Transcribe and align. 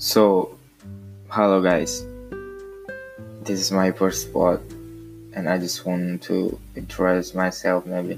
So, 0.00 0.56
hello 1.28 1.60
guys. 1.60 2.08
This 3.44 3.60
is 3.60 3.68
my 3.68 3.92
first 3.92 4.32
spot, 4.32 4.64
and 5.36 5.44
I 5.44 5.60
just 5.60 5.84
want 5.84 6.24
to 6.24 6.56
introduce 6.72 7.36
myself 7.36 7.84
maybe. 7.84 8.16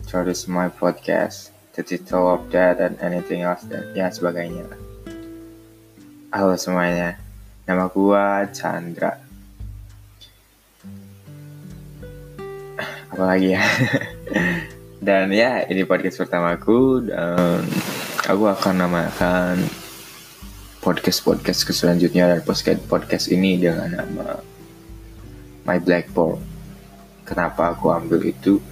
Introduce 0.00 0.48
my 0.48 0.72
podcast, 0.72 1.52
the 1.76 1.84
title 1.84 2.32
of 2.32 2.48
that, 2.56 2.80
and 2.80 2.96
anything 3.04 3.44
else 3.44 3.60
dan 3.68 3.92
ya 3.92 4.08
sebagainya. 4.08 4.72
Halo 6.32 6.56
semuanya, 6.56 7.20
nama 7.68 7.84
gua 7.92 8.48
Chandra. 8.48 9.20
Apalagi 13.12 13.52
ya? 13.52 13.64
dan 15.04 15.28
ya, 15.28 15.60
ini 15.68 15.84
podcast 15.84 16.24
pertamaku 16.24 17.04
dan 17.04 17.68
aku 18.24 18.48
akan 18.48 18.74
namakan 18.80 19.60
podcast 20.80 21.20
podcast 21.20 21.60
ke 21.68 21.76
selanjutnya 21.76 22.24
dan 22.24 22.40
podcast 22.40 22.80
podcast 22.88 23.28
ini 23.28 23.60
dengan 23.60 24.00
nama 24.00 24.40
My 25.68 25.76
Blackboard. 25.76 26.40
Kenapa 27.28 27.76
aku 27.76 27.92
ambil 27.92 28.24
itu? 28.24 28.64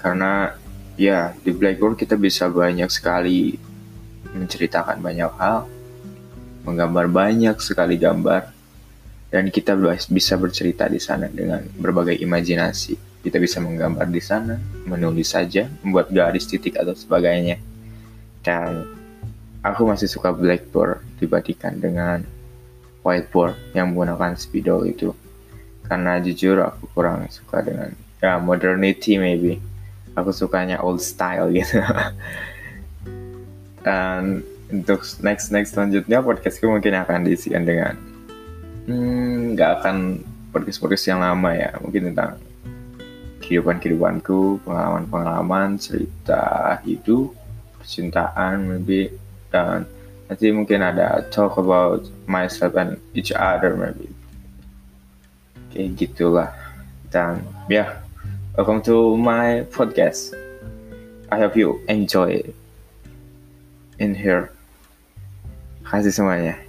Karena 0.00 0.56
ya 0.96 1.36
di 1.36 1.52
Blackboard 1.52 2.00
kita 2.00 2.16
bisa 2.16 2.48
banyak 2.48 2.88
sekali 2.88 3.60
menceritakan 4.32 5.04
banyak 5.04 5.32
hal, 5.36 5.68
menggambar 6.64 7.12
banyak 7.12 7.60
sekali 7.60 8.00
gambar, 8.00 8.48
dan 9.28 9.52
kita 9.52 9.76
bisa 10.08 10.40
bercerita 10.40 10.88
di 10.88 10.98
sana 10.98 11.28
dengan 11.28 11.60
berbagai 11.76 12.16
imajinasi. 12.24 13.20
Kita 13.20 13.36
bisa 13.36 13.60
menggambar 13.60 14.08
di 14.08 14.20
sana, 14.24 14.56
menulis 14.88 15.36
saja, 15.36 15.68
membuat 15.84 16.08
garis 16.08 16.48
titik 16.48 16.80
atau 16.80 16.96
sebagainya. 16.96 17.60
Dan 18.44 19.03
aku 19.64 19.88
masih 19.88 20.06
suka 20.06 20.28
blackboard 20.30 21.00
dibandingkan 21.16 21.80
dengan 21.80 22.18
whiteboard 23.00 23.56
yang 23.72 23.90
menggunakan 23.96 24.36
spidol 24.36 24.84
itu. 24.84 25.16
Karena 25.88 26.20
jujur 26.20 26.60
aku 26.60 26.84
kurang 26.92 27.24
suka 27.32 27.64
dengan 27.64 27.96
ya 28.20 28.36
modernity 28.36 29.16
maybe. 29.16 29.56
Aku 30.14 30.30
sukanya 30.30 30.84
old 30.84 31.00
style 31.00 31.48
gitu. 31.50 31.80
Dan 33.84 34.44
untuk 34.68 35.04
next 35.24 35.52
next 35.52 35.76
selanjutnya 35.76 36.20
podcastku 36.20 36.68
mungkin 36.68 36.96
akan 37.00 37.28
diisikan 37.28 37.68
dengan 37.68 37.96
hmm, 38.88 39.56
nggak 39.56 39.70
akan 39.80 39.96
podcast 40.52 40.78
podcast 40.80 41.04
yang 41.08 41.20
lama 41.24 41.50
ya. 41.56 41.72
Mungkin 41.80 42.12
tentang 42.12 42.40
kehidupan 43.44 43.76
kehidupanku 43.80 44.64
pengalaman 44.64 45.04
pengalaman 45.08 45.68
cerita 45.76 46.80
hidup 46.80 47.36
percintaan 47.76 48.64
maybe 48.64 49.12
dan 49.54 49.86
nanti 50.26 50.50
mungkin 50.50 50.82
ada 50.82 51.22
talk 51.30 51.54
about 51.54 52.02
myself 52.26 52.74
and 52.74 52.98
each 53.14 53.30
other 53.30 53.78
maybe. 53.78 54.10
Kayak 55.70 55.94
gitulah. 55.94 56.50
Dan 57.14 57.46
ya 57.70 57.86
yeah, 57.86 57.88
welcome 58.58 58.82
to 58.82 59.14
my 59.14 59.62
podcast. 59.70 60.34
I 61.30 61.38
hope 61.38 61.54
you 61.54 61.78
enjoy 61.86 62.42
in 64.02 64.18
here. 64.18 64.50
Kasih 65.86 66.10
semuanya 66.10 66.63